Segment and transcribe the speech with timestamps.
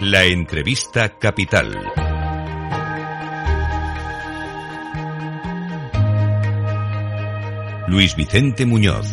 [0.00, 1.76] La entrevista capital.
[7.88, 9.12] Luis Vicente Muñoz.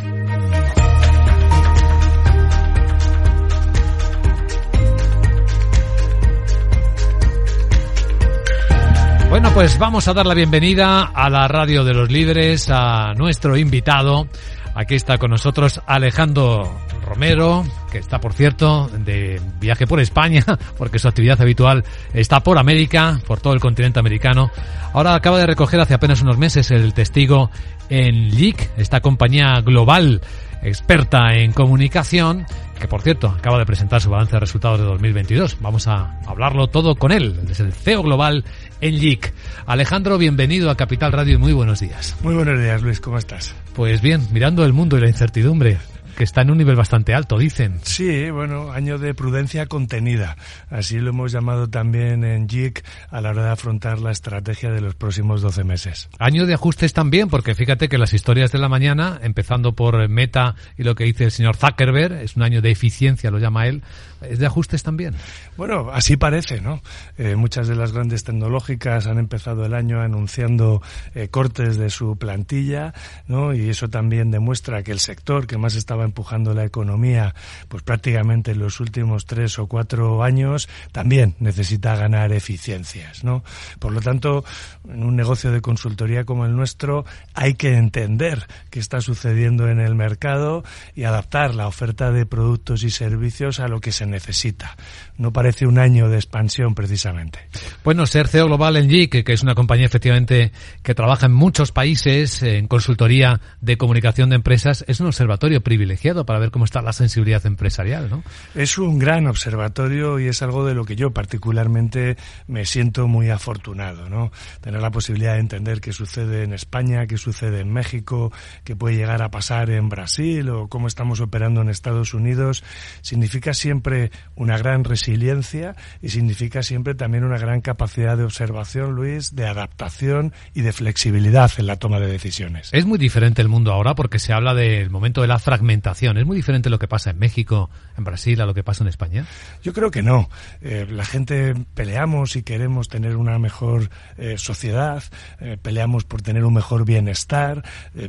[9.30, 13.58] Bueno, pues vamos a dar la bienvenida a la radio de los líderes, a nuestro
[13.58, 14.28] invitado.
[14.76, 17.64] Aquí está con nosotros Alejandro Romero,
[17.96, 20.44] que está, por cierto, de viaje por España,
[20.78, 24.52] porque su actividad habitual está por América, por todo el continente americano.
[24.92, 27.52] Ahora acaba de recoger hace apenas unos meses el testigo
[27.88, 30.20] en LIC, esta compañía global
[30.62, 32.46] experta en comunicación,
[32.78, 35.58] que por cierto acaba de presentar su balance de resultados de 2022.
[35.62, 38.44] Vamos a hablarlo todo con él, es el CEO global
[38.82, 39.34] en LIC.
[39.68, 42.18] Alejandro, bienvenido a Capital Radio y muy buenos días.
[42.22, 43.56] Muy buenos días, Luis, ¿cómo estás?
[43.74, 45.78] Pues bien, mirando el mundo y la incertidumbre,
[46.16, 47.80] que está en un nivel bastante alto, dicen.
[47.84, 50.38] Sí, bueno, año de prudencia contenida.
[50.70, 54.82] Así lo hemos llamado también en JIC a la hora de afrontar la estrategia de
[54.82, 56.10] los próximos 12 meses.
[56.20, 60.56] Año de ajustes también, porque fíjate que las historias de la mañana, empezando por Meta
[60.78, 63.84] y lo que dice el señor Zuckerberg, es un año de eficiencia, lo llama él,
[64.22, 65.16] es de ajustes también.
[65.58, 66.82] Bueno, así parece, ¿no?
[67.18, 70.82] Eh, muchas de las grandes tecnológicas han empezado el año anunciando
[71.14, 72.94] eh, cortes de su plantilla,
[73.28, 73.54] ¿no?
[73.54, 77.36] Y eso también demuestra que el sector que más estaba empujando la economía,
[77.68, 83.44] pues prácticamente en los últimos tres o cuatro años, también necesita ganar eficiencias, ¿no?
[83.80, 84.44] Por lo tanto,
[84.88, 89.80] en un negocio de consultoría como el nuestro, hay que entender qué está sucediendo en
[89.80, 90.64] el mercado
[90.96, 94.76] y adaptar la oferta de productos y servicios a lo que se necesita.
[95.18, 97.40] No parece un año de expansión precisamente.
[97.84, 100.52] Bueno, ser CEO Global en GIC, que es una compañía efectivamente
[100.84, 105.95] que trabaja en muchos países en consultoría de comunicación de empresas, es un observatorio privilegiado
[106.26, 108.24] para ver cómo está la sensibilidad empresarial, ¿no?
[108.54, 113.30] Es un gran observatorio y es algo de lo que yo particularmente me siento muy
[113.30, 114.32] afortunado, ¿no?
[114.62, 118.32] Tener la posibilidad de entender qué sucede en España, qué sucede en México,
[118.64, 122.64] qué puede llegar a pasar en Brasil o cómo estamos operando en Estados Unidos,
[123.02, 129.36] significa siempre una gran resiliencia y significa siempre también una gran capacidad de observación, Luis,
[129.36, 132.70] de adaptación y de flexibilidad en la toma de decisiones.
[132.74, 135.85] Es muy diferente el mundo ahora porque se habla del momento de la fragmentación.
[135.92, 138.88] Es muy diferente lo que pasa en México, en Brasil, a lo que pasa en
[138.88, 139.26] España.
[139.62, 140.30] Yo creo que no.
[140.62, 145.04] Eh, la gente peleamos y queremos tener una mejor eh, sociedad,
[145.40, 147.64] eh, peleamos por tener un mejor bienestar,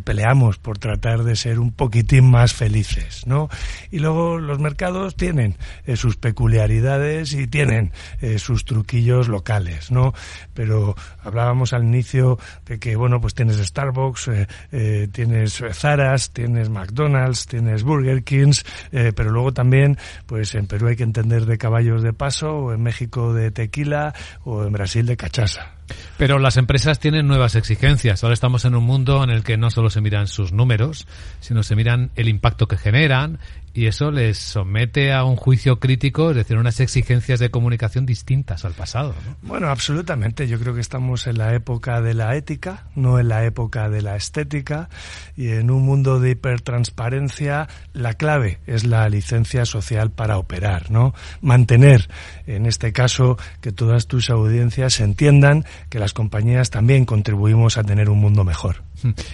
[0.05, 3.51] peleamos por tratar de ser un poquitín más felices, ¿no?
[3.91, 5.57] Y luego los mercados tienen
[5.97, 7.93] sus peculiaridades y tienen
[8.39, 10.15] sus truquillos locales, ¿no?
[10.55, 14.31] Pero hablábamos al inicio de que, bueno, pues tienes Starbucks,
[15.13, 20.97] tienes Zaras, tienes McDonald's, tienes Burger Kings, eh, pero luego también, pues en Perú hay
[20.97, 25.17] que entender de caballos de paso, o en México de tequila, o en Brasil de
[25.17, 25.73] cachaza.
[26.19, 28.25] Pero las empresas tienen nuevas exigencias.
[28.25, 31.07] Ahora estamos en un mundo en el que no solo se miran sus números,
[31.41, 33.39] sino se miran el impacto que generan
[33.77, 38.65] y eso les somete a un juicio crítico, es decir, unas exigencias de comunicación distintas
[38.65, 39.15] al pasado.
[39.27, 39.37] ¿no?
[39.43, 40.49] Bueno, absolutamente.
[40.49, 44.01] Yo creo que estamos en la época de la ética, no en la época de
[44.01, 44.89] la estética.
[45.37, 51.15] Y en un mundo de hipertransparencia, la clave es la licencia social para operar, ¿no?
[51.43, 52.09] Mantener,
[52.47, 58.09] en este caso, que todas tus audiencias entiendan que las compañías también contribuimos a tener
[58.09, 58.85] un mundo mejor.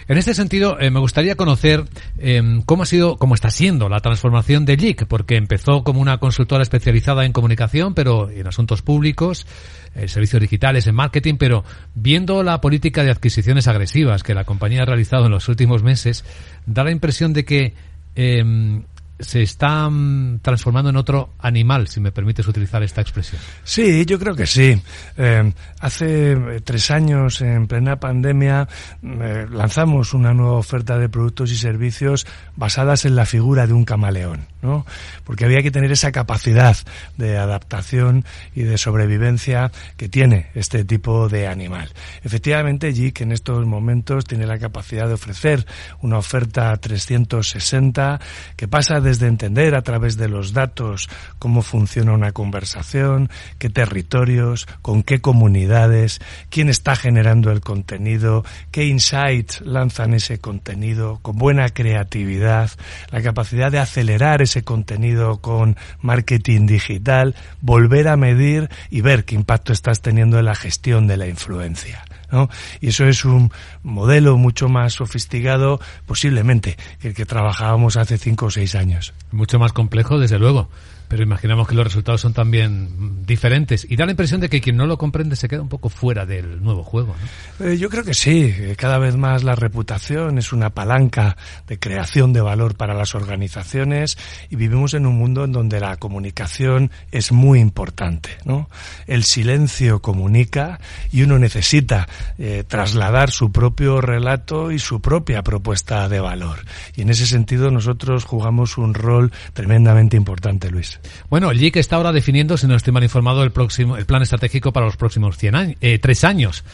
[0.09, 1.85] En este sentido, eh, me gustaría conocer
[2.19, 6.19] eh, cómo ha sido, cómo está siendo la transformación de LIC, porque empezó como una
[6.19, 9.47] consultora especializada en comunicación, pero en asuntos públicos,
[9.95, 14.83] eh, servicios digitales, en marketing, pero viendo la política de adquisiciones agresivas que la compañía
[14.83, 16.25] ha realizado en los últimos meses,
[16.67, 17.75] da la impresión de que
[18.17, 18.83] eh,
[19.19, 23.41] se está mm, transformando en otro animal, si me permites utilizar esta expresión.
[23.65, 24.81] Sí, yo creo que sí.
[25.17, 28.69] Eh, hace eh, tres años, en plena pandemia,
[29.03, 33.85] eh, lanzamos una nueva oferta de productos y servicios basadas en la figura de un
[33.85, 34.87] camaleón, ¿no?
[35.25, 36.77] Porque había que tener esa capacidad
[37.17, 38.25] de adaptación
[38.55, 41.93] y de sobrevivencia que tiene este tipo de animal.
[42.23, 45.67] Efectivamente, JIC en estos momentos tiene la capacidad de ofrecer
[46.01, 48.21] una oferta 360
[48.57, 51.09] que pasa desde entender a través de los datos
[51.39, 56.21] cómo funciona una conversación, qué territorios, con qué comunidades,
[56.51, 62.71] quién está generando el contenido, qué insights lanzan ese contenido, con buena creatividad,
[63.11, 69.35] la capacidad de acelerar ese contenido con marketing digital, volver a medir y ver qué
[69.35, 72.05] impacto estás teniendo en la gestión de la influencia.
[72.31, 72.51] ¿no?
[72.81, 73.51] Y eso es un
[73.83, 79.15] modelo mucho más sofisticado, posiblemente, que el que trabajábamos hace cinco o seis años.
[79.31, 80.69] Mucho más complejo, desde luego.
[81.13, 84.79] Pero imaginamos que los resultados son también diferentes y da la impresión de que quien
[84.79, 87.15] no lo comprende se queda un poco fuera del nuevo juego.
[87.61, 87.67] ¿no?
[87.67, 91.37] Eh, yo creo que sí, cada vez más la reputación es una palanca
[91.67, 94.17] de creación de valor para las organizaciones
[94.49, 98.31] y vivimos en un mundo en donde la comunicación es muy importante.
[98.47, 98.71] ¿no?
[99.07, 100.81] El silencio comunica
[101.13, 102.09] y uno necesita
[102.39, 106.61] eh, trasladar su propio relato y su propia propuesta de valor.
[106.97, 111.02] Y en ese sentido nosotros jugamos un rol tremendamente importante, Luis.
[111.29, 114.23] Bueno, el JIC está ahora definiendo, si no estoy mal informado, el próximo, el plan
[114.23, 116.65] estratégico para los próximos 100 años, eh, tres años.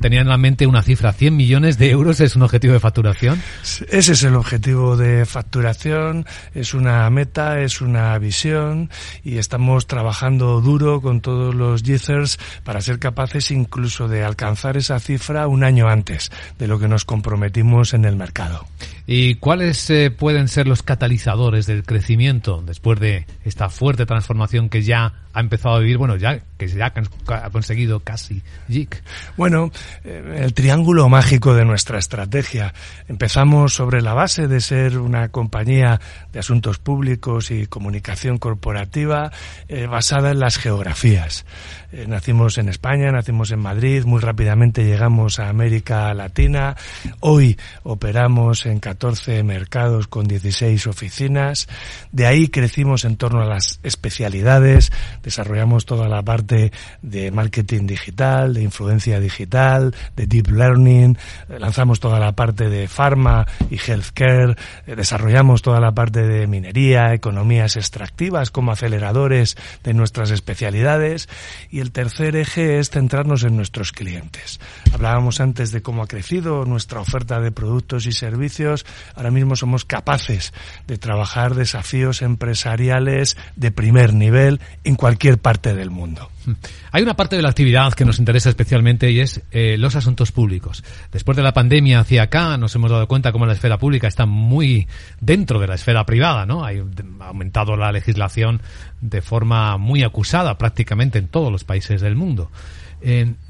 [0.00, 3.42] Tenían en la mente una cifra, 100 millones de euros es un objetivo de facturación.
[3.88, 8.90] Ese es el objetivo de facturación, es una meta, es una visión
[9.24, 15.00] y estamos trabajando duro con todos los JICers para ser capaces incluso de alcanzar esa
[15.00, 18.66] cifra un año antes de lo que nos comprometimos en el mercado.
[19.10, 24.82] ¿Y cuáles eh, pueden ser los catalizadores del crecimiento después de esta fuerte transformación que
[24.82, 26.92] ya ha empezado a vivir, bueno, ya que ya
[27.26, 29.02] ha conseguido casi JIC?
[29.38, 29.67] Bueno,
[30.04, 32.74] eh, el triángulo mágico de nuestra estrategia.
[33.08, 36.00] Empezamos sobre la base de ser una compañía
[36.32, 39.30] de asuntos públicos y comunicación corporativa
[39.68, 41.44] eh, basada en las geografías.
[41.90, 46.76] Eh, nacimos en España, nacimos en Madrid, muy rápidamente llegamos a América Latina.
[47.20, 51.66] Hoy operamos en 14 mercados con 16 oficinas.
[52.12, 54.92] De ahí crecimos en torno a las especialidades,
[55.22, 61.16] desarrollamos toda la parte de marketing digital, de influencia digital, de deep learning,
[61.48, 64.56] eh, lanzamos toda la parte de pharma y healthcare,
[64.86, 71.28] eh, desarrollamos toda la parte de minería, economías extractivas como aceleradores de nuestras especialidades
[71.70, 74.60] y el tercer eje es centrarnos en nuestros clientes.
[74.92, 78.86] Hablábamos antes de cómo ha crecido nuestra oferta de productos y servicios.
[79.14, 80.52] Ahora mismo somos capaces
[80.86, 86.30] de trabajar desafíos empresariales de primer nivel en cualquier parte del mundo.
[86.92, 90.32] Hay una parte de la actividad que nos interesa especialmente y es eh, los asuntos
[90.32, 90.84] públicos.
[91.12, 94.26] Después de la pandemia hacia acá nos hemos dado cuenta cómo la esfera pública está
[94.26, 94.86] muy
[95.20, 96.64] dentro de la esfera privada, ¿no?
[96.64, 96.72] Ha
[97.20, 98.60] aumentado la legislación
[99.00, 102.50] de forma muy acusada prácticamente en todos los países del mundo.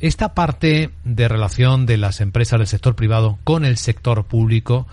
[0.01, 4.87] esta parte de relación de las empresas del sector privado con el sector público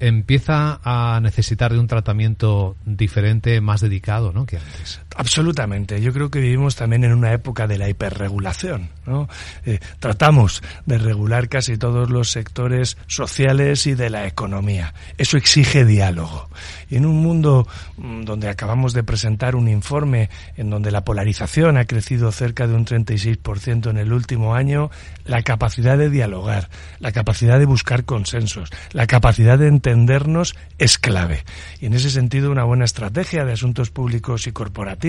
[0.00, 4.46] empieza a necesitar de un tratamiento diferente, más dedicado, ¿no?
[4.46, 5.00] Que antes.
[5.16, 6.00] Absolutamente.
[6.02, 8.90] Yo creo que vivimos también en una época de la hiperregulación.
[9.06, 9.28] ¿no?
[9.64, 14.92] Eh, tratamos de regular casi todos los sectores sociales y de la economía.
[15.16, 16.50] Eso exige diálogo.
[16.90, 17.66] Y en un mundo
[17.96, 22.74] mm, donde acabamos de presentar un informe en donde la polarización ha crecido cerca de
[22.74, 24.90] un 36% en el último año,
[25.24, 26.68] la capacidad de dialogar,
[27.00, 31.44] la capacidad de buscar consensos, la capacidad de entendernos es clave.
[31.80, 35.05] Y en ese sentido, una buena estrategia de asuntos públicos y corporativos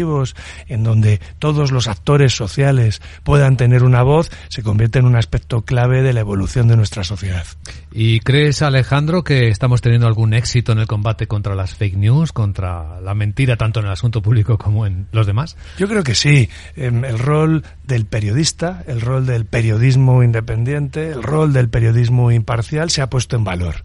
[0.67, 5.61] en donde todos los actores sociales puedan tener una voz, se convierte en un aspecto
[5.61, 7.45] clave de la evolución de nuestra sociedad.
[7.91, 12.31] ¿Y crees, Alejandro, que estamos teniendo algún éxito en el combate contra las fake news,
[12.31, 15.57] contra la mentira, tanto en el asunto público como en los demás?
[15.77, 16.49] Yo creo que sí.
[16.75, 22.89] Em, el rol del periodista, el rol del periodismo independiente, el rol del periodismo imparcial
[22.89, 23.83] se ha puesto en valor.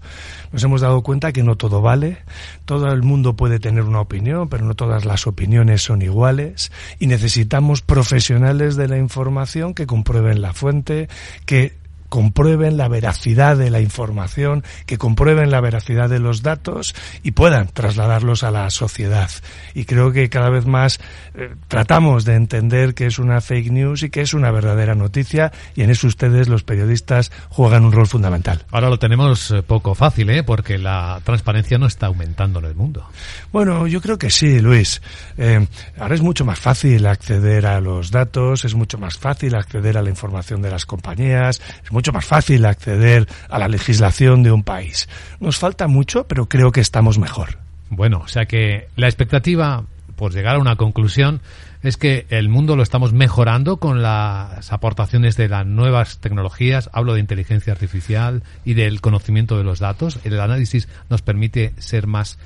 [0.53, 2.19] Nos hemos dado cuenta que no todo vale,
[2.67, 7.07] todo el mundo puede tener una opinión, pero no todas las opiniones son iguales y
[7.07, 11.09] necesitamos profesionales de la información que comprueben la fuente,
[11.47, 11.82] que
[12.13, 17.69] comprueben la veracidad de la información, que comprueben la veracidad de los datos y puedan
[17.69, 19.31] trasladarlos a la sociedad.
[19.73, 21.01] Y creo que cada vez más
[21.35, 25.53] eh, tratamos de entender que es una fake news y que es una verdadera noticia
[25.75, 28.63] y en eso ustedes, los periodistas, juegan un rol fundamental.
[28.73, 30.43] Ahora lo tenemos eh, poco fácil, ¿eh?
[30.43, 33.09] porque la transparencia no está aumentando en el mundo.
[33.53, 35.01] Bueno, yo creo que sí, Luis.
[35.39, 35.67] Eh,
[35.99, 40.03] ahora es mucho más fácil acceder a los datos, es mucho más fácil acceder a
[40.03, 44.65] la información de las compañías, es mucho más fácil acceder a la legislación de un
[44.65, 45.09] país.
[45.39, 47.59] Nos falta mucho, pero creo que estamos mejor.
[47.91, 49.85] Bueno, o sea que la expectativa,
[50.17, 51.43] por llegar a una conclusión,
[51.83, 56.89] es que el mundo lo estamos mejorando con las aportaciones de las nuevas tecnologías.
[56.93, 60.19] Hablo de inteligencia artificial y del conocimiento de los datos.
[60.25, 62.39] El análisis nos permite ser más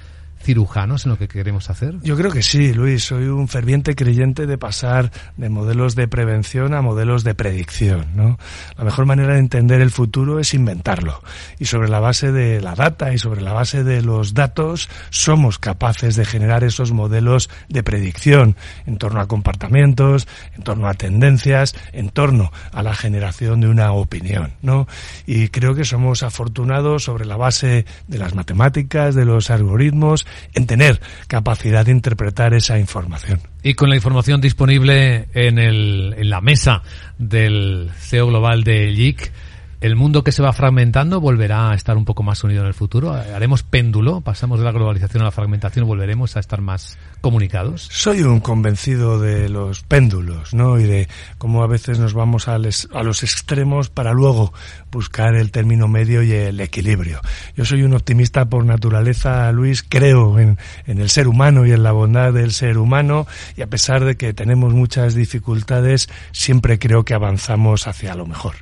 [0.42, 1.96] cirujanos en lo que queremos hacer?
[2.02, 3.04] Yo creo que sí, Luis.
[3.04, 8.06] Soy un ferviente creyente de pasar de modelos de prevención a modelos de predicción.
[8.14, 8.38] ¿no?
[8.76, 11.22] La mejor manera de entender el futuro es inventarlo.
[11.58, 15.58] Y sobre la base de la data y sobre la base de los datos somos
[15.58, 21.74] capaces de generar esos modelos de predicción en torno a comportamientos, en torno a tendencias,
[21.92, 24.52] en torno a la generación de una opinión.
[24.62, 24.86] ¿no?
[25.26, 30.66] Y creo que somos afortunados sobre la base de las matemáticas, de los algoritmos, en
[30.66, 33.40] tener capacidad de interpretar esa información.
[33.62, 36.82] Y con la información disponible en, el, en la mesa
[37.18, 39.32] del CEO global de LIC,
[39.78, 42.72] ¿El mundo que se va fragmentando volverá a estar un poco más unido en el
[42.72, 43.12] futuro?
[43.12, 44.22] ¿Haremos péndulo?
[44.22, 47.86] ¿Pasamos de la globalización a la fragmentación volveremos a estar más comunicados?
[47.92, 50.78] Soy un convencido de los péndulos, ¿no?
[50.78, 54.54] Y de cómo a veces nos vamos a, a los extremos para luego
[54.90, 57.20] buscar el término medio y el equilibrio.
[57.54, 61.82] Yo soy un optimista por naturaleza, Luis, creo en, en el ser humano y en
[61.82, 67.04] la bondad del ser humano y a pesar de que tenemos muchas dificultades, siempre creo
[67.04, 68.54] que avanzamos hacia lo mejor.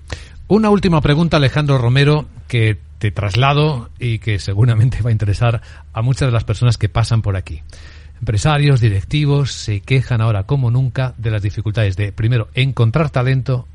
[0.55, 5.61] Una última pregunta, Alejandro Romero, que te traslado y que seguramente va a interesar
[5.93, 7.63] a muchas de las personas que pasan por aquí.
[8.21, 13.67] Empresarios, directivos se quejan ahora como nunca de las dificultades de, primero, encontrar talento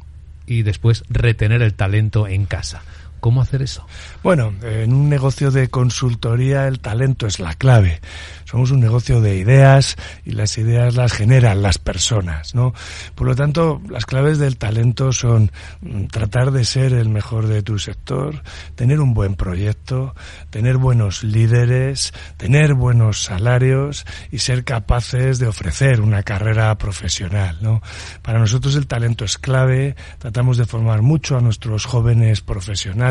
[0.47, 2.81] y después retener el talento en casa.
[3.19, 3.85] ¿Cómo hacer eso?
[4.23, 7.99] Bueno, en un negocio de consultoría el talento es la clave.
[8.45, 9.95] Somos un negocio de ideas
[10.25, 12.73] y las ideas las generan las personas, ¿no?
[13.13, 17.61] Por lo tanto, las claves del talento son mm, tratar de ser el mejor de
[17.61, 18.41] tu sector,
[18.75, 20.15] tener un buen proyecto,
[20.49, 27.81] tener buenos líderes, tener buenos salarios y ser capaces de ofrecer una carrera profesional, ¿no?
[28.21, 33.08] Para nosotros el talento es clave, tratamos de formar mucho a nuestros jóvenes profesionales.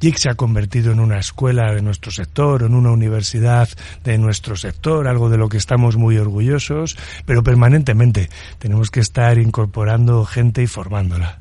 [0.00, 3.68] JIC se ha convertido en una escuela de nuestro sector, en una universidad
[4.04, 9.38] de nuestro sector, algo de lo que estamos muy orgullosos, pero permanentemente tenemos que estar
[9.38, 11.38] incorporando gente y formándola.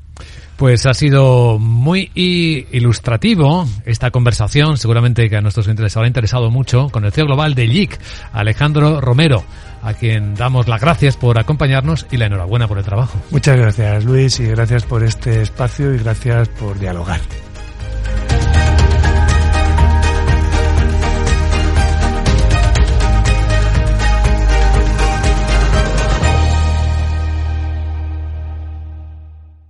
[0.58, 6.90] Pues ha sido muy ilustrativo esta conversación, seguramente que a nuestros interesados habrá interesado mucho,
[6.90, 8.00] con el CEO global de LIC,
[8.32, 9.44] Alejandro Romero,
[9.82, 13.20] a quien damos las gracias por acompañarnos y la enhorabuena por el trabajo.
[13.32, 17.22] Muchas gracias Luis y gracias por este espacio y gracias por dialogar.